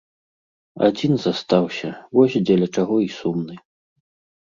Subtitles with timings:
[0.87, 1.89] Адзін застаўся,
[2.19, 3.55] вось дзеля чаго і сумны.